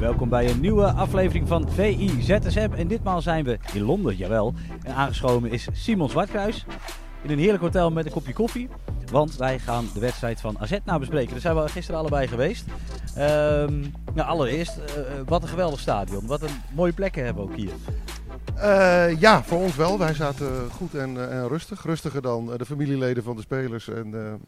[0.00, 2.68] Welkom bij een nieuwe aflevering van VI ZSM.
[2.76, 4.54] En ditmaal zijn we in Londen, jawel.
[4.82, 6.66] En aangeschoven is Simon Zwartkruis.
[7.22, 8.68] In een heerlijk hotel met een kopje koffie.
[9.10, 11.30] Want wij gaan de wedstrijd van AZ nabespreken.
[11.30, 12.64] Daar zijn we gisteren allebei geweest.
[13.14, 13.80] Ehm,
[14.14, 16.26] nou, allereerst, eh, wat een geweldig stadion.
[16.26, 17.72] Wat een mooie plekken hebben we ook hier.
[18.56, 19.98] Uh, ja, voor ons wel.
[19.98, 21.84] Wij zaten goed en, en rustig.
[21.84, 24.40] Rustiger dan de familieleden van de spelers en,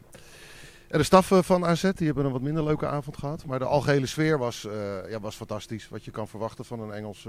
[0.93, 1.81] en de staf van AZ.
[1.81, 3.45] Die hebben een wat minder leuke avond gehad.
[3.45, 4.67] Maar de algehele sfeer was,
[5.09, 5.89] ja, was fantastisch.
[5.89, 7.27] Wat je kan verwachten van een Engels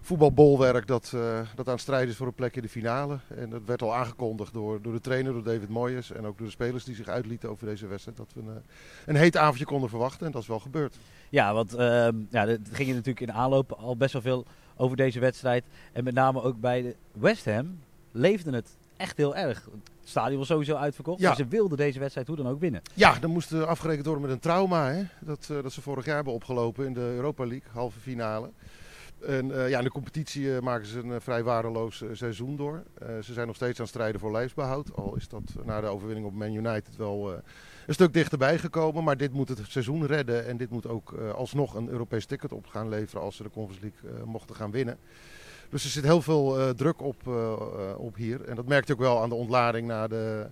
[0.00, 1.14] voetbalbolwerk dat,
[1.54, 3.18] dat aan strijden is voor een plek in de finale.
[3.28, 6.12] En dat werd al aangekondigd door, door de trainer, door David Moyes.
[6.12, 8.16] En ook door de spelers die zich uitlieten over deze wedstrijd.
[8.16, 8.62] Dat we een,
[9.06, 10.26] een heet avondje konden verwachten.
[10.26, 10.96] En dat is wel gebeurd.
[11.28, 15.64] Ja, want ehm, ja, ging natuurlijk in aanloop al best wel veel over deze wedstrijd.
[15.92, 17.78] En met name ook bij de West Ham
[18.12, 19.68] leefde het echt heel erg.
[20.08, 21.26] Het stadion was sowieso uitverkocht, ja.
[21.26, 22.82] maar ze wilden deze wedstrijd hoe dan ook winnen.
[22.94, 25.02] Ja, dan moest afgerekend worden met een trauma hè?
[25.20, 28.50] Dat, uh, dat ze vorig jaar hebben opgelopen in de Europa League, halve finale.
[29.26, 32.82] En uh, ja, in de competitie uh, maken ze een vrij waardeloos seizoen door.
[33.22, 34.96] ze zijn nog steeds aan het strijden voor lijfsbehoud.
[34.96, 37.32] Al is dat na de overwinning op Man United wel
[37.86, 39.04] een stuk dichterbij gekomen.
[39.04, 40.46] Maar dit moet het seizoen redden.
[40.46, 43.92] En dit moet ook alsnog een Europees ticket op gaan leveren als ze de Conference
[44.02, 44.98] League mochten gaan winnen.
[45.68, 47.26] Dus er zit heel veel uh, druk op,
[47.96, 48.44] op hier.
[48.44, 50.46] En dat merkt je ook wel aan de ontlading naar de,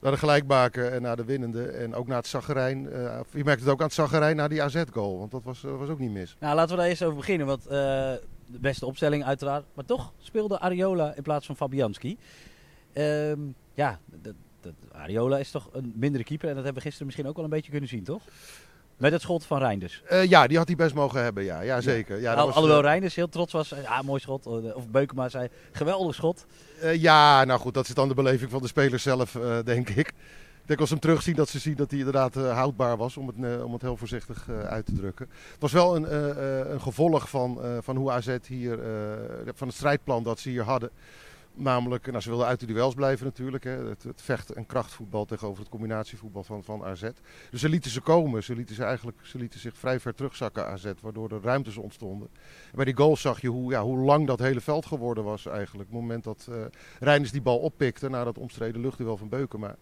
[0.00, 1.64] naar de gelijkbaken en naar de winnende.
[1.64, 2.82] En ook naar het zaggerijn.
[3.30, 5.18] je merkt het ook aan het zaggerijn naar die AZ-goal.
[5.18, 6.36] Want dat was, was ook niet mis.
[6.40, 7.46] Nou, laten we daar eerst over beginnen.
[7.46, 7.62] Want
[8.52, 9.64] de beste opstelling uiteraard.
[9.74, 12.18] Maar toch speelde Ariola in plaats van Fabianski.
[12.92, 13.40] Ehm,
[13.74, 14.00] ja,
[14.92, 16.48] Ariola is toch een mindere keeper.
[16.48, 18.22] En dat hebben we gisteren misschien ook wel een beetje kunnen zien, toch?
[19.02, 20.02] Met het schot van Reinders.
[20.12, 21.60] Uh, ja, die had hij best mogen hebben, ja.
[21.60, 22.20] ja zeker.
[22.20, 23.68] Ja, Al, was, alhoewel uh, Reinders heel trots was.
[23.82, 24.46] Ja, mooi schot.
[24.46, 26.46] Of Beukema zei, geweldig schot.
[26.82, 29.96] Uh, ja, nou goed, dat is dan de beleving van de spelers zelf, denk ik.
[29.98, 33.26] Ik denk als ze hem terugzien dat ze zien dat hij inderdaad houdbaar was, om
[33.26, 35.28] het, om het heel voorzichtig uit te drukken.
[35.52, 36.14] Het was wel een,
[36.72, 38.78] een gevolg van, van hoe AZ hier,
[39.54, 40.90] van het strijdplan dat ze hier hadden.
[41.54, 43.64] Namelijk, nou, ze wilden uit de duels blijven natuurlijk.
[43.64, 43.70] Hè.
[43.70, 47.08] Het, het, vecht- en krachtvoetbal tegenover het combinatievoetbal van, van AZ.
[47.50, 48.44] Dus ze lieten ze komen.
[48.44, 50.92] Ze lieten, ze eigenlijk, ze lieten zich vrij ver terugzakken AZ.
[51.00, 52.28] Waardoor er ruimtes ontstonden.
[52.70, 55.46] En bij die goals zag je hoe, ja, hoe lang dat hele veld geworden was
[55.46, 55.88] eigenlijk.
[55.88, 56.48] Op het moment dat
[57.00, 59.76] uh, die bal oppikte na dat omstreden luchtduel van Beukema.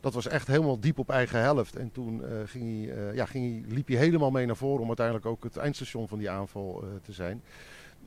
[0.00, 1.76] Dat was echt helemaal diep op eigen helft.
[1.76, 4.80] En toen uh, ging hij, uh, ja, ging hij, liep hij helemaal mee naar voren
[4.80, 7.42] om uiteindelijk ook het eindstation van die aanval te zijn.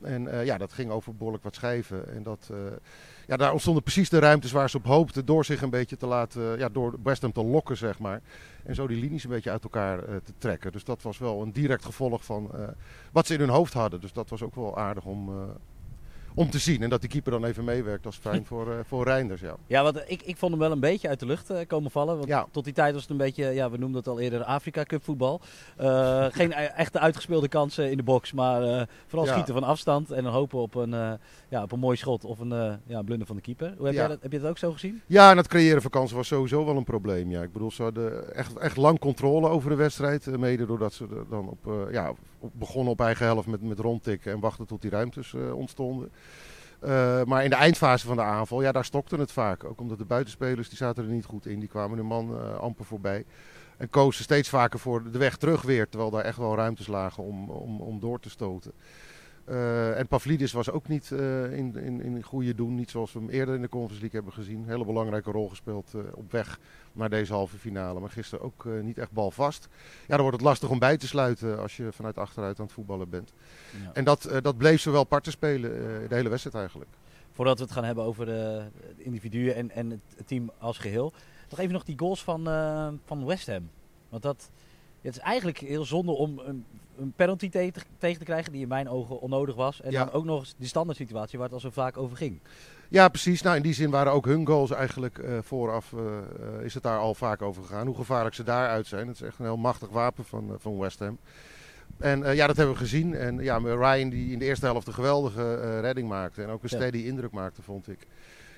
[0.02, 2.14] En uh, ja, dat ging over behoorlijk wat schijven.
[2.14, 2.58] En dat, uh,
[3.26, 6.06] ja, daar ontstonden precies de ruimtes waar ze op hoopten door zich een beetje te
[6.06, 8.20] laten, ja, door West te lokken, zeg maar.
[8.64, 10.72] En zo die linies een beetje uit elkaar uh, te trekken.
[10.72, 12.50] Dus dat was wel een direct gevolg van
[13.12, 14.00] wat ze in hun hoofd hadden.
[14.00, 15.30] Dus dat was ook wel aardig om,
[16.34, 16.82] om te zien.
[16.82, 19.40] En dat die keeper dan even meewerkt, dat is fijn voor, uh, voor Reinders.
[19.40, 21.90] Ja, ja want ik, ik vond hem wel een beetje uit de lucht uh, komen
[21.90, 22.16] vallen.
[22.16, 22.46] Want ja.
[22.50, 25.04] tot die tijd was het een beetje, ja, we noemden het al eerder, Afrika Cup
[25.04, 25.40] voetbal.
[25.80, 30.10] Uh, geen echte uitgespeelde kansen in de box, maar vooral schieten van afstand.
[30.10, 31.18] En dan hopen op een,
[31.48, 33.74] ja, op een mooi schot of een ja, blunder van de keeper.
[33.76, 35.00] Hoe heb, jij dat, heb je dat ook zo gezien?
[35.06, 37.30] Ja, en het creëren van kansen was sowieso wel een probleem.
[37.30, 37.42] Ja.
[37.42, 40.38] Ik bedoel, ze hadden echt, echt lang controle over de wedstrijd.
[40.38, 44.40] mede doordat ze dan op, ja, op, begonnen op eigen helft met, met rondtikken en
[44.40, 46.10] wachten tot die ruimtes ontstonden.
[46.84, 49.64] Uh, maar in de eindfase van de aanval, ja, daar stokte het vaak.
[49.64, 51.60] Ook omdat de buitenspelers, die zaten er niet goed in.
[51.60, 53.24] Die kwamen de man uh, amper voorbij.
[53.76, 55.88] En kozen steeds vaker voor de weg terug weer.
[55.88, 58.72] Terwijl daar echt wel ruimtes lagen om, om, om door te stoten.
[59.50, 62.74] Uh, en Pavlidis was ook niet uh, in, in, in goede doen.
[62.74, 64.64] Niet zoals we hem eerder in de Conference League hebben gezien.
[64.66, 66.58] Hele belangrijke rol gespeeld uh, op weg
[66.92, 68.00] naar deze halve finale.
[68.00, 69.68] Maar gisteren ook niet echt balvast.
[70.00, 72.74] Ja, dan wordt het lastig om bij te sluiten als je vanuit achteruit aan het
[72.74, 73.32] voetballen bent.
[73.82, 73.90] Ja.
[73.92, 75.70] En dat, dat bleef zowel parten spelen
[76.08, 76.90] de hele wedstrijd eigenlijk.
[77.32, 78.62] Voordat we het gaan hebben over de
[78.96, 81.12] individuen en, en het team als geheel.
[81.50, 82.44] Nog even nog die goals van,
[83.04, 83.70] van West Ham.
[84.08, 84.50] Want dat...
[85.02, 86.64] Het is eigenlijk heel zonde om een,
[86.98, 89.80] een penalty te tegen te krijgen die in mijn ogen onnodig was.
[89.80, 90.04] En ja.
[90.04, 92.40] dan ook nog eens die standaard situatie waar het al zo vaak over ging.
[92.88, 93.42] Ja, precies.
[93.42, 96.82] Nou, in die zin waren ook hun goals eigenlijk uh, vooraf, uh, uh, is het
[96.82, 97.86] daar al vaak over gegaan.
[97.86, 99.06] Hoe gevaarlijk ze daaruit zijn.
[99.06, 101.18] Het is echt een heel machtig wapen van, van West Ham.
[101.98, 103.14] En ja, dat hebben we gezien.
[103.14, 106.42] En ja, Ryan die in de eerste helft een geweldige redding maakte.
[106.42, 107.04] En ook een steady ja.
[107.04, 108.06] indruk maakte, vond ik.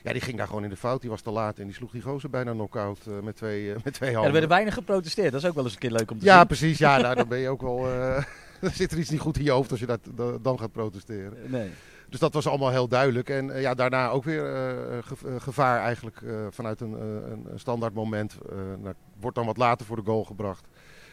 [0.03, 1.01] Ja, die ging daar gewoon in de fout.
[1.01, 3.81] Die was te laat en die sloeg die gozer bijna knock-out eh, met, twee, eh,
[3.85, 4.33] met twee Ja, er handen.
[4.33, 5.33] werden weinig geprotesteerd.
[5.33, 6.47] Dat is ook wel eens een keer leuk om te Ja, zien.
[6.47, 6.79] precies.
[6.79, 7.89] Ja, nou, dan ben je ook wel...
[7.91, 8.25] eh,
[8.61, 10.73] dan zit er iets niet goed in je hoofd als je dat, da- dan gaat
[10.73, 11.35] protesteren.
[11.47, 11.71] Nee.
[12.09, 13.29] Dus dat was allemaal heel duidelijk.
[13.31, 17.31] En eh, ja, daarna ook weer eh, ge- eh, gevaar eigenlijk eh, vanuit een, eh,
[17.31, 18.37] een, standaard moment.
[18.51, 20.67] Eh, nou, wordt dan wat later voor de goal gebracht.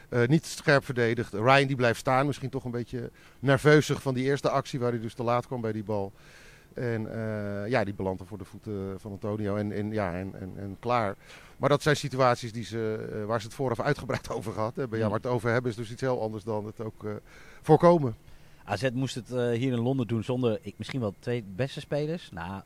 [0.10, 1.34] Eh, niet scherp verdedigd.
[1.34, 2.26] Ryan die blijft staan.
[2.26, 5.62] Misschien toch een beetje nerveusig van die eerste actie waar hij dus te laat kwam
[5.62, 6.14] bij die bal.
[6.74, 10.34] En eh, ja, die belandt dan voor de voeten van Antonio en, en, ja, en,
[10.40, 11.16] en, en klaar.
[11.58, 14.98] Maar dat zijn situaties die ze, eh, waar ze het vooraf uitgebreid over gehad hebben.
[14.98, 15.10] Ja, Ja.
[15.12, 17.12] waar het over hebben is dus iets heel anders dan het ook eh,
[17.62, 18.16] voorkomen.
[18.66, 22.30] AZ moest het hier in Londen doen zonder ik, misschien wel twee beste spelers.
[22.34, 22.62] Nou,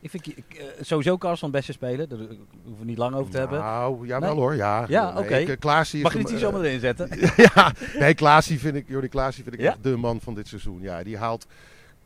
[0.00, 2.08] ik vind ik, eh, sowieso Carlson beste speler.
[2.08, 3.58] Daar hoeven we niet lang over te hebben.
[3.58, 4.38] Nou, ja wel Nee?
[4.40, 4.54] hoor.
[4.54, 5.56] Ja, Ja, Nee, oké.
[6.02, 7.08] Mag je niet hier zomaar erin zetten?
[7.54, 9.68] ja, nee, Klaasie vind ik, Jordi Klaasie vind ik Ja?
[9.70, 10.80] echt de man van dit seizoen.
[10.82, 11.46] Ja, die haalt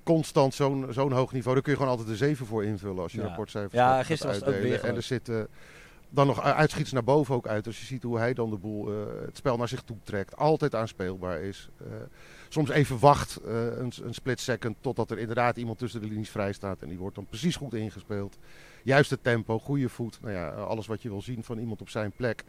[0.03, 1.55] constant zo'n zo'n hoog niveau.
[1.55, 3.27] Daar kun je gewoon altijd een 7 voor invullen als je Ja.
[3.27, 5.49] rapportcijfers Ja, gisteren was het ook weer En er zitten
[6.13, 7.67] dan nog uitschieters naar boven ook uit.
[7.67, 10.37] Als je ziet hoe hij dan de boel, eh, het spel naar zich toe trekt.
[10.37, 11.69] Altijd aanspeelbaar is.
[11.81, 11.87] Eh,
[12.49, 16.31] soms even wacht, eh, een, een split second, totdat er inderdaad iemand tussen de linies
[16.31, 16.83] vrij staat.
[16.83, 18.39] En die wordt dan precies goed ingespeeld.
[18.83, 20.19] Juist het tempo, goede voet.
[20.23, 22.45] Nou ja, alles wat je wil zien van iemand op zijn plek.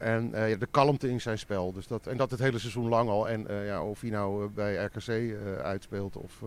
[0.00, 1.72] En eh, de kalmte in zijn spel.
[1.72, 3.28] Dus dat, en dat het hele seizoen lang al.
[3.28, 6.42] En eh, ja, of hij nou eh, bij RKC eh, uitspeelt of...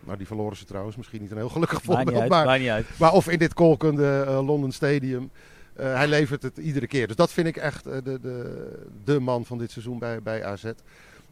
[0.00, 0.96] nou, die verloren ze trouwens.
[0.96, 2.20] Misschien niet een heel gelukkig voorbeeld.
[2.20, 5.30] uit, Maar, maar of in dit kolkende London Stadium.
[5.74, 7.06] hij levert het iedere keer.
[7.06, 10.64] Dus dat vind ik echt de, de, de man van dit seizoen bij, bij AZ.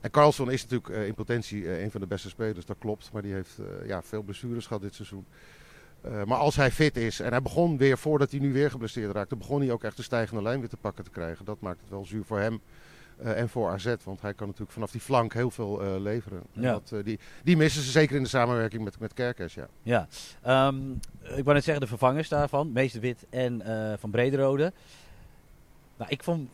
[0.01, 3.11] En Carlson is natuurlijk in potentie een van de beste spelers, dat klopt.
[3.13, 5.27] Maar die heeft ja, veel blessures gehad dit seizoen.
[6.01, 9.13] Eh, maar als hij fit is, en hij begon weer voordat hij nu weer geblesseerd
[9.15, 11.45] raakte, begon hij ook echt de stijgende lijn weer te pakken te krijgen.
[11.45, 12.61] Dat maakt het wel zuur voor hem
[13.19, 13.95] eh, en voor AZ.
[14.05, 16.43] Want hij kan natuurlijk vanaf die flank heel veel eh, leveren.
[16.55, 16.81] En Ja.
[16.89, 19.67] dat, die, die missen ze zeker in de samenwerking met, met Kerkers, ja.
[19.83, 20.09] Ja.
[20.43, 20.77] Ehm,
[21.23, 23.63] ik wou net zeggen, de vervangers daarvan, Meester Wit en
[24.01, 24.73] Van Brederode.
[25.97, 26.49] Nou, ik vond...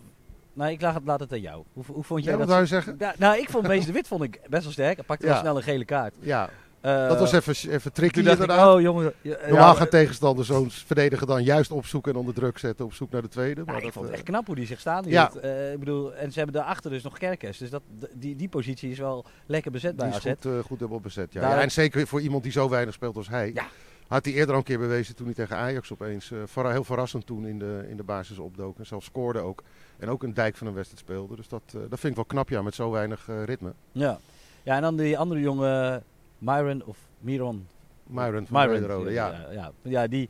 [0.55, 1.65] Nou, ik laat het, laat het aan jou.
[1.73, 2.59] Hoe, hoe vond jij Ja, wat dat?
[2.59, 2.95] je zeggen?
[2.99, 4.97] Ja, nou, ik vond Meester Wit vond ik best wel sterk.
[4.97, 6.15] Hij pakte wel snel een gele kaart.
[6.21, 6.51] Ja,
[6.83, 8.75] Eh, dat was even, even tricky ik, inderdaad.
[8.75, 9.13] oh jongen.
[9.21, 13.11] ja, Normaal gaan tegenstanders zo'n verdediger dan juist opzoeken en onder druk zetten op zoek
[13.11, 13.61] naar de tweede.
[13.61, 15.33] Ja, Maar ik dat, vond het eh, echt knap hoe die zich staan Ja.
[15.43, 17.59] Eh, ik bedoel, en ze hebben daarachter dus nog Kerkers.
[17.59, 17.83] Dus dat,
[18.13, 21.33] die, die positie is wel lekker bezet bij die is goed, eh, goed dubbel bezet.
[21.33, 21.41] Ja.
[21.41, 23.51] Daar- en zeker voor iemand die zo weinig speelt als hij.
[23.55, 23.67] Ja.
[24.09, 27.47] Had hij eerder al een keer bewezen toen hij tegen Ajax opeens heel verrassend toen
[27.47, 28.79] in de, in de basis opdook.
[28.79, 29.63] En zelfs scoorde ook.
[29.99, 31.37] En ook een dijk van een wedstrijd speelde.
[31.37, 33.73] Dus dat, dat vind ik wel knap ja, met zo weinig ritme.
[33.93, 34.19] Ja.
[34.63, 36.03] ja, en dan die andere jongen,
[36.43, 37.67] Myron of Miron.
[38.07, 39.29] Myron van Myron, Brederode, ja.
[39.31, 40.29] ja, ja, ja, die,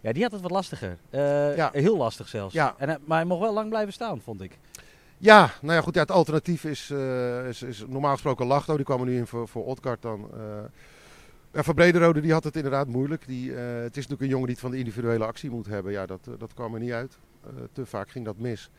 [0.00, 0.96] ja, die had het wat lastiger.
[1.10, 1.70] Eh, Ja.
[1.72, 2.54] Heel lastig zelfs.
[2.54, 2.74] Ja.
[2.78, 4.58] En, maar hij mocht wel lang blijven staan, vond ik.
[5.18, 5.94] Ja, nou ja, goed.
[5.94, 8.76] Ja, het alternatief is, eh, is, is normaal gesproken Lachto.
[8.76, 10.28] Die kwam er nu in voor, voor Odgaard dan.
[10.34, 10.40] eh.
[11.52, 13.26] Ja, van Brederode die had het inderdaad moeilijk.
[13.26, 15.92] Die, het is natuurlijk een jongen die het van de individuele actie moet hebben.
[15.92, 17.18] Ja, dat, dat kwam er niet uit.
[17.72, 18.70] Te vaak ging dat mis.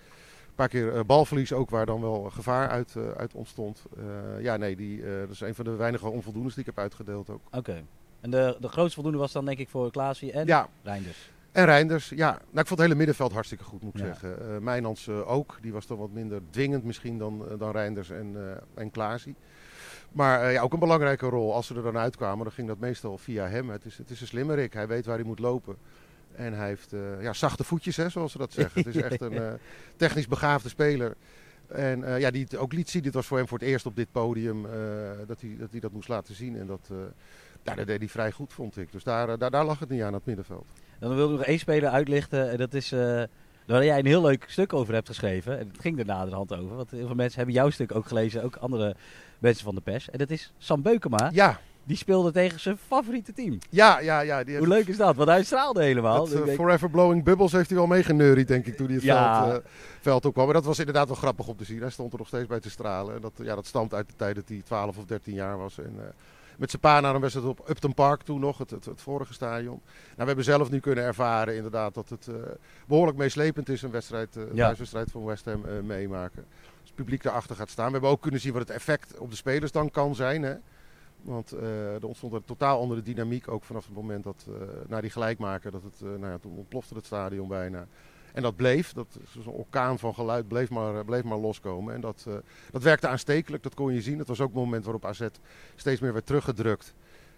[0.56, 3.84] Een paar keer eh, balverlies ook, waar dan wel gevaar uit, eh, uit ontstond.
[3.98, 4.04] Eh,
[4.44, 7.42] ja, nee, die, dat is een van de weinige onvoldoendes die ik heb uitgedeeld ook.
[7.52, 7.84] Oké.
[8.22, 11.31] En de, de grootste voldoende was dan denk ik voor Klaasie en Ja, Reinders.
[11.52, 12.30] en Reinders, ja.
[12.30, 14.06] Nou, ik vond het hele middenveld hartstikke goed, moet ik Ja.
[14.06, 14.38] zeggen.
[14.52, 15.57] Uh, Mijnans ook.
[15.62, 18.36] Die was dan wat minder dwingend misschien dan, dan Reinders en,
[18.74, 19.36] en Klaasie.
[20.12, 21.54] Maar ja, ook een belangrijke rol.
[21.54, 23.69] Als ze er dan uitkwamen, dan ging dat meestal via hem.
[23.69, 24.74] Het is, het is een slimmerik.
[24.74, 25.75] Hij weet waar hij moet lopen.
[26.38, 28.84] En hij heeft eh, ja, zachte voetjes, hè, zoals ze dat zeggen.
[28.84, 29.54] Het is echt een eh,
[29.96, 31.16] technisch begaafde speler.
[31.68, 33.02] En eh, ja, die het ook liet zien.
[33.02, 34.62] Dit was voor hem voor het eerst op dit podium
[35.28, 36.57] dat, hij, dat hij dat moest laten zien.
[36.57, 36.90] En dat,
[37.64, 38.92] ja, dat deed hij vrij goed, vond ik.
[38.92, 40.66] Dus daar, daar, daar lag het niet aan, het middenveld.
[41.00, 42.52] Dan wil ik nog één speler uitlichten.
[42.52, 42.90] En dat is
[43.66, 45.59] waar jij een heel leuk stuk over hebt geschreven.
[45.59, 46.76] En het ging er naderhand over.
[46.76, 48.44] Want heel veel mensen hebben jouw stuk ook gelezen.
[48.44, 48.95] Ook andere
[49.40, 50.09] mensen van de pers.
[50.09, 51.30] En dat is Sam Beukema.
[51.33, 53.57] Ja, Die speelde tegen zijn favoriete team.
[53.69, 54.19] ja, ja.
[54.19, 55.15] ja die Hoe leuk is dat?
[55.15, 56.27] Want hij straalde helemaal.
[56.31, 59.47] Eh, Forever Blowing Bubbles heeft hij wel meegeneuried, denk ik, toen hij het Ja.
[59.47, 59.69] veld, eh,
[60.01, 60.45] veld opkwam.
[60.45, 61.81] Maar dat was inderdaad wel grappig om te zien.
[61.81, 63.15] Hij stond er nog steeds bij te stralen.
[63.15, 65.77] En dat, ja, dat stamt uit de tijd dat hij 12 of 13 jaar was.
[65.80, 66.06] En, eh,
[66.57, 69.33] met zijn pa naar een wedstrijd op Upton Park toen nog, het, het, het vorige
[69.33, 69.81] stadion.
[69.83, 72.33] Nou, we hebben zelf nu kunnen ervaren inderdaad dat het eh,
[72.87, 74.65] behoorlijk meeslepend is een wedstrijd, een Ja.
[74.65, 76.45] thuiswedstrijd van West Ham meemaken.
[76.81, 77.85] Als het publiek daarachter gaat staan.
[77.85, 80.44] We hebben ook kunnen zien wat het effect op de spelers dan kan zijn.
[80.44, 80.54] Hè?
[81.26, 85.02] Want eh, er ontstond een totaal andere dynamiek ook vanaf het moment dat, eh na
[85.02, 87.88] die gelijkmaker, dat het, eh, nou ja, toen ontplofte het stadion bijna.
[88.34, 91.94] En dat bleef, dat zo'n orkaan van geluid bleef maar, bleef maar loskomen.
[91.94, 92.28] En dat,
[92.72, 94.20] dat werkte aanstekelijk, dat kon je zien.
[94.20, 95.28] Het was ook het moment waarop AZ
[95.76, 96.94] steeds meer werd teruggedrukt.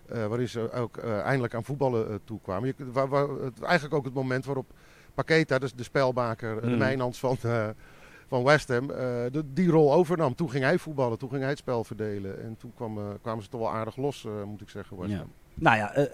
[0.05, 2.73] eh, waarin ze ook eindelijk aan voetballen toekwamen.
[2.77, 4.71] Je, waar, waar, het, eigenlijk ook het moment waarop
[5.13, 6.77] Paqueta, dus de spelmaker, de Mm.
[6.77, 7.37] Mijnans van,
[8.27, 8.97] van West Ham, eh,
[9.31, 10.35] de, die rol overnam.
[10.35, 12.43] Toen ging hij voetballen, toen ging hij het spel verdelen.
[12.43, 15.11] En toen kwam, eh, kwamen ze toch wel aardig los, eh, moet ik zeggen, West
[15.11, 15.17] Ja.
[15.17, 15.31] Ham.
[15.53, 16.07] Nou ja,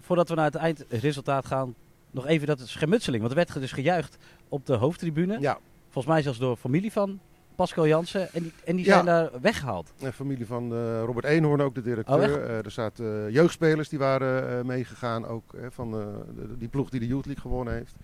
[0.00, 1.74] voordat we naar het eindresultaat gaan.
[2.10, 3.22] nog even dat schermutseling.
[3.22, 4.16] Want er werd dus gejuicht
[4.48, 5.36] op de hoofdtribune.
[5.40, 5.58] Ja,
[5.90, 7.20] Volgens mij zelfs door familie van
[7.54, 8.32] Pascal Jansen.
[8.32, 8.92] En die, en die Ja.
[8.92, 9.92] zijn daar weggehaald.
[10.12, 12.44] familie van Robert Eenhoorn, ook de Oh, directeur.
[12.44, 17.24] Eh, er zaten jeugdspelers die waren meegegaan, ook van de- die ploeg die de Youth
[17.26, 17.94] League gewonnen heeft.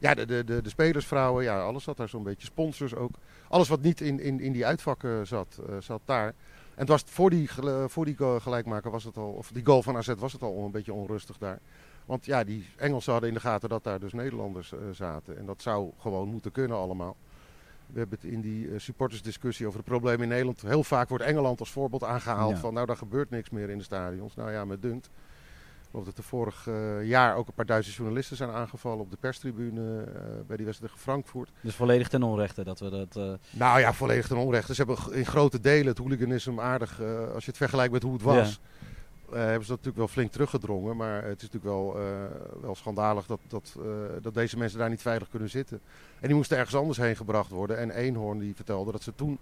[0.00, 2.46] Ja, de, de, de, de spelersvrouwen, ja, alles zat daar zo'n beetje.
[2.46, 3.10] Sponsors ook.
[3.48, 6.26] Alles wat niet in, in, in die uitvakken zat, eh, zat daar.
[6.26, 9.82] En het was voor die, gel- voor die gelijkmaker was het al, of die goal
[9.82, 11.58] van AZ was het al een beetje onrustig daar.
[12.06, 15.38] Want ja, die Engelsen hadden in de gaten dat daar dus Nederlanders eh, zaten.
[15.38, 17.16] En dat zou gewoon moeten kunnen allemaal.
[17.86, 20.60] We hebben het in die eh, supportersdiscussie over de problemen in Nederland.
[20.62, 22.56] Heel vaak wordt Engeland als voorbeeld aangehaald Ja.
[22.60, 24.34] van nou daar gebeurt niks meer in de stadions.
[24.34, 25.10] Nou ja, met dunkt.
[25.90, 29.10] Ik geloof dat er vorig eh, jaar ook een paar Duitse journalisten zijn aangevallen op
[29.10, 30.12] de perstribune eh,
[30.46, 31.50] bij die wedstrijd tegen Frankfurt.
[31.60, 33.16] Dus volledig ten onrechte dat we dat...
[33.16, 34.74] eh, Nou ja, volledig ten onrechte.
[34.74, 37.00] Ze hebben in grote delen het hooliganisme aardig,
[37.34, 38.60] als je het vergelijkt met hoe het was,
[39.30, 40.96] hebben ze dat natuurlijk wel flink teruggedrongen.
[40.96, 41.96] Maar het is natuurlijk wel,
[42.60, 43.76] wel schandalig dat, dat,
[44.22, 45.80] dat deze mensen daar niet veilig kunnen zitten.
[46.20, 47.78] En die moesten ergens anders heen gebracht worden.
[47.78, 49.38] En Eenhoorn die vertelde dat ze toen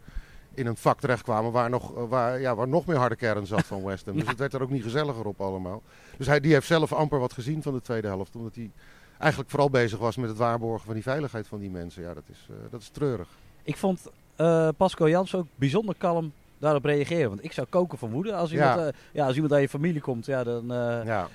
[0.59, 3.65] in een vak terechtkwamen waar nog, eh, waar, ja, waar nog meer harde kern zat
[3.67, 4.17] van West Ham.
[4.19, 5.83] Dus het werd er ook niet gezelliger op allemaal.
[6.17, 8.37] Dus hij, die heeft zelf amper wat gezien van de tweede helft.
[8.37, 8.71] Omdat hij
[9.19, 12.03] eigenlijk vooral bezig was met het waarborgen van die veiligheid van die mensen.
[12.03, 13.29] Ja, dat is, eh, dat is treurig.
[13.62, 17.29] Ik vond eh, Pascal Jansen ook bijzonder kalm daarop reageren.
[17.29, 18.35] Want ik zou koken van woede.
[18.35, 18.85] Als iemand, Ja.
[18.85, 18.93] ja.
[19.12, 20.73] ja, als iemand aan je familie komt, ja, dan...
[20.73, 21.29] eh, Ja.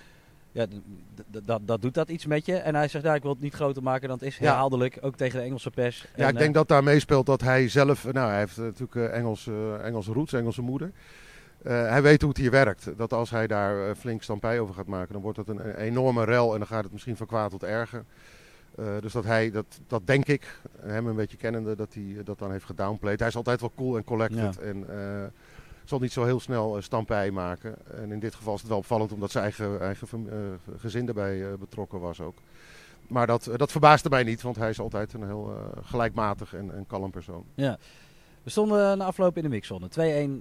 [0.53, 0.65] Ja,
[1.43, 2.55] dat, dat doet dat iets met je.
[2.55, 4.37] En hij zegt, ja, ik wil het niet groter maken dan het is.
[4.37, 4.45] Ja.
[4.45, 6.07] Herhaaldelijk, ook tegen de Engelse pers.
[6.15, 8.63] Ja, En, ik denk eh, dat daar meespeelt dat hij zelf, nou hij heeft eh,
[8.63, 10.91] natuurlijk eh, Engelse, Engelse roots, Engelse moeder.
[11.63, 12.97] Eh, hij weet hoe het hier werkt.
[12.97, 15.75] Dat als hij daar eh, flink stampij over gaat maken, dan wordt het een, een
[15.75, 18.03] enorme rel en dan gaat het misschien van kwaad tot erger.
[18.75, 22.25] Eh, dus dat hij, dat, dat denk ik, hem een beetje kennende, dat hij eh,
[22.25, 23.19] dat dan heeft gedownplayed.
[23.19, 24.61] Hij is altijd wel cool en collected Ja.
[24.61, 25.27] en eh,
[25.85, 27.75] zal niet zo heel snel eh, stampij maken.
[27.95, 30.37] En in dit geval is het wel opvallend omdat zijn eigen, eigen eh,
[30.79, 32.37] gezin erbij eh, betrokken was ook.
[33.07, 36.87] Maar dat, dat verbaasde mij niet, want hij is altijd een heel gelijkmatig en, en
[36.87, 37.45] kalm persoon.
[38.43, 39.87] We stonden na afloop in de mixzone.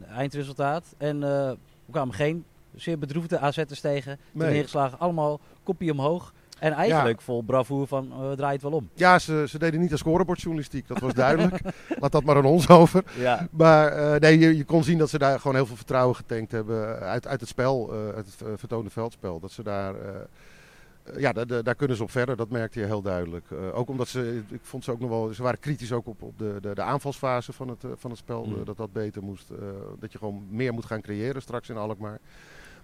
[0.03, 0.95] 2-1 eindresultaat.
[0.99, 1.51] En eh,
[1.85, 2.45] we kwamen geen
[2.75, 4.19] zeer bedroefde AZ'ers tegen.
[4.33, 4.51] Nee.
[4.51, 6.33] neergeslagen, allemaal kopie omhoog.
[6.63, 8.89] En eigenlijk vol bravoure van, eh, we draaien het wel om.
[8.95, 11.61] Ja, ze, ze deden niet aan scorebordjournalistiek, dat was duidelijk.
[12.01, 13.05] Laat dat maar aan ons over.
[13.19, 16.17] Ja, Maar eh, nee, je, je kon zien dat ze daar gewoon heel veel vertrouwen
[16.17, 19.41] getankt hebben uit, uit het spel, eh, uit het eh, vertoonde veldspel.
[19.41, 20.09] Dat ze daar, eh,
[21.05, 23.51] eh, ja, daar, kunnen ze op verder, dat merkte je heel duidelijk.
[23.51, 26.23] Eh, ook omdat ze, ik vond ze ook nog wel, ze waren kritisch ook op,
[26.23, 28.45] op de, de, de aanvalsfase van het, eh, van het spel.
[28.45, 28.55] Mm.
[28.55, 29.57] eh, dat dat beter moest, eh,
[29.99, 32.19] dat je gewoon meer moet gaan creëren straks in Alkmaar.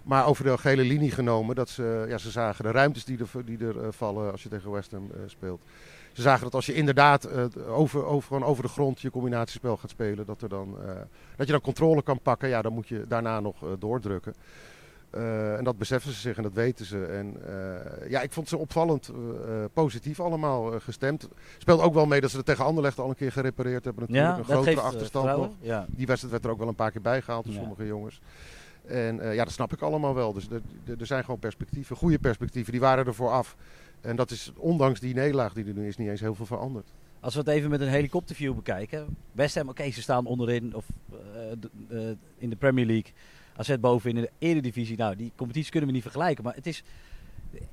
[0.03, 3.45] Maar over de gele linie genomen, dat ze, ja, ze zagen de ruimtes die er,
[3.45, 5.61] die er eh, vallen als je tegen West Ham eh, speelt.
[6.13, 9.77] Ze zagen dat als je inderdaad eh, over, over, gewoon over de grond je combinatiespel
[9.77, 10.77] gaat spelen, dat, er dan,
[11.35, 12.49] dat je dan controle kan pakken.
[12.49, 14.33] Ja, dan moet je daarna nog doordrukken.
[15.57, 17.05] En dat beseffen ze zich en dat weten ze.
[17.05, 17.37] En
[18.09, 19.11] ja, ik vond ze opvallend
[19.73, 21.27] positief allemaal gestemd.
[21.57, 24.03] Speelt ook wel mee dat ze er tegen Anderlecht al een keer gerepareerd hebben.
[24.07, 25.51] Natuurlijk ja een grotere achterstand nog.
[25.61, 25.85] Ja.
[25.89, 27.59] Die wedstrijd werd er ook wel een paar keer bijgehaald door Ja.
[27.59, 28.21] sommige jongens.
[28.89, 30.33] En eh, ja, dat snap ik allemaal wel.
[30.33, 30.47] Dus
[30.99, 33.55] er, zijn gewoon perspectieven, goede perspectieven, die waren er vooraf.
[34.01, 36.93] En dat is, ondanks die nederlaag die er nu is, niet eens heel veel veranderd.
[37.19, 39.17] Als we het even met een helikopterview bekijken.
[39.31, 43.13] West Ham, oké, ze staan onderin of, eh, eh, in de Premier League.
[43.55, 44.97] AZ bovenin in de Eredivisie.
[44.97, 46.43] Nou, die competities kunnen we niet vergelijken.
[46.43, 46.83] Maar het is,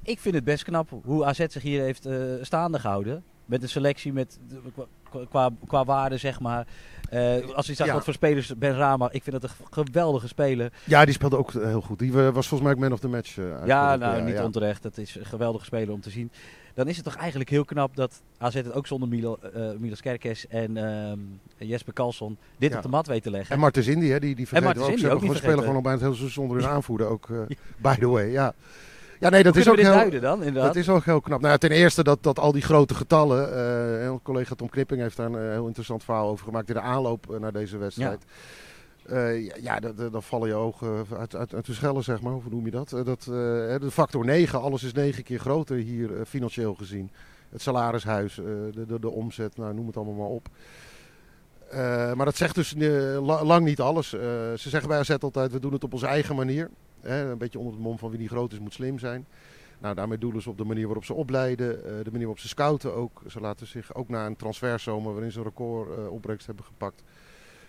[0.02, 2.08] ik vind het best knap hoe AZ zich hier heeft
[2.40, 3.25] staande gehouden.
[3.47, 4.38] Met een selectie met,
[5.31, 6.67] qua, qua, waarde, zeg maar.
[7.11, 7.93] Eh, als je zag Ja.
[7.93, 10.73] wat voor spelers Ben Rama, ik vind dat een geweldige speler.
[10.85, 11.99] Ja, die speelde ook heel goed.
[11.99, 13.38] Die eh, was volgens mij ook man of the match.
[13.38, 14.45] eh, Ja, nou, niet ja.
[14.45, 14.83] onterecht.
[14.83, 16.31] Dat is een geweldige speler om te zien.
[16.75, 20.00] Dan is het toch eigenlijk heel knap dat AZ het ook zonder Milo, eh Milos
[20.00, 21.19] Kerkes en ehm,
[21.57, 23.55] Jesper Karlsson dit op de mat weten te leggen.
[23.55, 24.88] En Martens Indy, hè, die, die vergeten ook.
[24.88, 27.07] Indy Ze hebben ook gewoon spelen gewoon al bijna het hele seizoen zonder hun aanvoerder
[27.07, 27.29] ook.
[27.31, 28.55] eh, by the way, ja.
[29.20, 29.92] Ja, nee, dat Hoe is ook heel...
[29.92, 30.66] duiden dan, inderdaad?
[30.75, 31.40] Dat is ook heel knap.
[31.40, 33.54] Nou, ja, ten eerste dat, dat al die grote getallen.
[34.02, 36.80] en collega Tom Knipping heeft daar een eh, heel interessant verhaal over gemaakt in de
[36.80, 38.25] aanloop eh, naar deze wedstrijd.
[39.61, 39.80] Ja,
[40.11, 42.32] dan vallen je ogen uit, uit, uit de schellen, zeg maar.
[42.32, 42.88] Hoe noem je dat?
[42.90, 47.11] Dat de factor 9, alles is negen keer groter hier financieel gezien.
[47.49, 50.49] Het salarishuis, de, de, de omzet, nou, noem het allemaal maar op.
[52.16, 52.75] Maar dat zegt dus
[53.20, 54.08] la- lang niet alles.
[54.08, 56.70] Ze zeggen bij AZ altijd, we doen het op onze eigen manier.
[57.06, 59.26] Hè, een beetje onder het mom van wie niet groot is, moet slim zijn.
[59.78, 62.48] Nou, daarmee doelen ze op de manier waarop ze opleiden, eh, de manier waarop ze
[62.48, 63.22] scouten ook.
[63.28, 67.02] Ze laten zich ook na een transferzomer waarin ze een record eh, opbrengst hebben gepakt.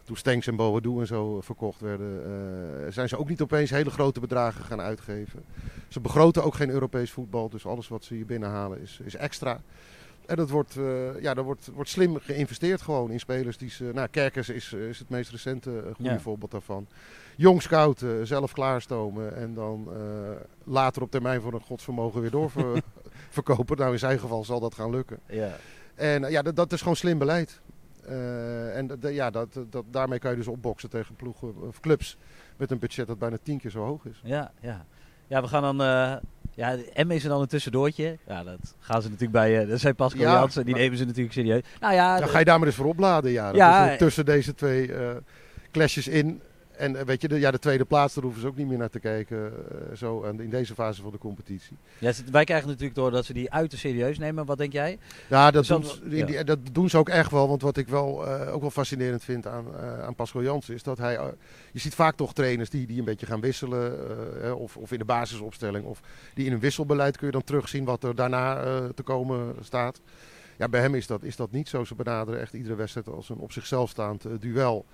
[0.04, 2.24] Toen Stenks en Boadu en zo verkocht werden,
[2.86, 5.44] eh, zijn ze ook niet opeens hele grote bedragen gaan uitgeven.
[5.88, 9.62] Ze begroten ook geen Europees voetbal, dus alles wat ze hier binnenhalen is, is extra.
[10.26, 13.92] En dat wordt, eh, ja, dat wordt, wordt slim geïnvesteerd gewoon in spelers die ze...
[13.94, 16.20] Nou, Kerkers is, is het meest recente eh, goede Ja.
[16.20, 16.88] voorbeeld daarvan.
[17.38, 20.00] Jong scouten, zelf klaarstomen en dan eh,
[20.64, 22.52] later op termijn voor een godsvermogen weer door,
[23.30, 23.78] verkopen.
[23.78, 25.20] Nou, in zijn geval zal dat gaan lukken.
[25.28, 25.56] Ja.
[25.96, 27.62] En eh, ja, dat, dat is gewoon slim beleid.
[28.06, 32.18] Eh, en ja, dat, dat, daarmee kan je dus opboksen tegen ploegen of clubs
[32.58, 34.22] met een budget dat bijna tien keer zo hoog is.
[34.24, 34.86] Ja, ja.
[35.28, 35.82] Ja, we gaan dan...
[35.82, 36.16] eh
[36.54, 38.18] ja, M is er dan een tussendoortje.
[38.28, 39.62] Ja, dat gaan ze natuurlijk bij...
[39.62, 41.62] eh dat zijn Pascal Ja, Jansen, die nemen ze natuurlijk serieus.
[41.80, 43.32] Nou ja, Dan ga je daar maar eens voor opladen.
[43.32, 44.92] Ja, Ja, tussen deze twee
[45.72, 46.42] clashes in.
[46.78, 48.78] En eh, weet je, de, ja, de tweede plaats, daar hoeven ze ook niet meer
[48.78, 49.54] naar te kijken.
[49.72, 51.78] eh, zo en in deze fase van de competitie.
[52.00, 54.46] ja, wij krijgen natuurlijk door dat ze die uiterst serieus nemen.
[54.46, 54.98] Wat denk jij?
[55.30, 56.26] Ja, dat, doen, ze- in ja.
[56.26, 57.48] die- dat doen ze ook echt wel.
[57.48, 60.84] Want wat ik wel, eh, ook wel fascinerend vind aan, eh, aan Pascal Jansen is
[60.84, 61.20] dat hij.
[61.72, 63.76] je ziet vaak toch trainers die, die een beetje gaan wisselen.
[64.58, 65.86] of, of in de basisopstelling.
[65.86, 66.02] Of
[66.34, 68.56] die in een wisselbeleid kun je dan terugzien wat er daarna
[68.96, 70.02] te komen staat.
[70.58, 71.84] Ja, bij hem is dat, is dat niet zo.
[71.84, 74.86] Ze benaderen echt iedere wedstrijd als een op zichzelf staand duel.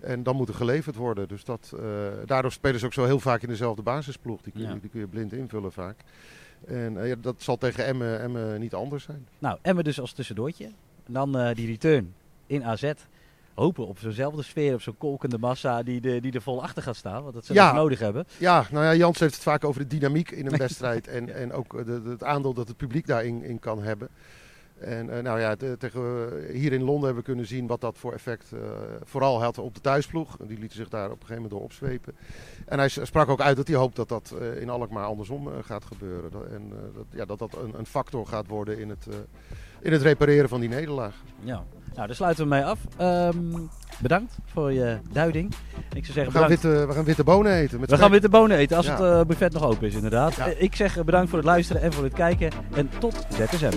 [0.00, 1.28] En dan moet er geleverd worden.
[1.28, 1.82] Dus dat, eh,
[2.26, 4.40] daardoor spelen ze ook zo heel vaak in dezelfde basisploeg.
[4.42, 4.74] Die kun, Ja.
[4.80, 5.96] die kun je blind invullen vaak.
[6.66, 9.26] En eh, ja, dat zal tegen Emmen, Emmen niet anders zijn.
[9.38, 10.64] Nou, Emmen dus als tussendoortje.
[11.06, 12.14] En dan eh, die return
[12.46, 12.92] in AZ.
[13.54, 16.96] Hopen op zo'nzelfde sfeer, op zo'n kolkende massa die, de, die er vol achter gaat
[16.96, 17.22] staan.
[17.22, 17.72] Want dat ze Ja.
[17.72, 18.26] nodig hebben.
[18.36, 21.52] Ja, nou ja, Jans heeft het vaak over de dynamiek in een wedstrijd en, en
[21.52, 24.08] ook de, de- het aandeel dat het publiek daarin in kan hebben.
[24.80, 27.80] En eh, nou ja, te- tegen, eh, hier in Londen hebben we kunnen zien wat
[27.80, 28.58] dat voor effect eh,
[29.04, 30.36] vooral had op de thuisploeg.
[30.46, 32.16] Die lieten zich daar op een gegeven moment door opzwepen.
[32.66, 36.30] En hij sprak ook uit dat hij hoopt dat dat in Alkmaar andersom gaat gebeuren.
[36.30, 39.06] Dat- En dat, ja, dat dat een, een factor gaat worden in het,
[39.80, 41.14] in het repareren van die nederlaag.
[41.40, 41.64] Ja.
[41.94, 42.78] Nou, daar sluiten we mee af.
[42.96, 43.36] Ehm,
[44.02, 45.52] bedankt voor je duiding.
[45.94, 47.80] Ik zou zeggen, We gaan, witte, we gaan witte bonen eten.
[47.80, 49.02] Met We gaan witte bonen eten als Ja.
[49.02, 50.34] het buffet nog open is, inderdaad.
[50.34, 50.44] Ja.
[50.46, 52.50] Ik zeg bedankt voor het luisteren en voor het kijken.
[52.74, 53.76] En tot ZSM.